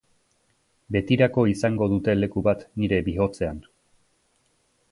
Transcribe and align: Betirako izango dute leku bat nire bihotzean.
Betirako 0.95 1.43
izango 1.51 1.89
dute 1.91 2.15
leku 2.21 2.43
bat 2.49 2.63
nire 2.85 3.01
bihotzean. 3.11 3.61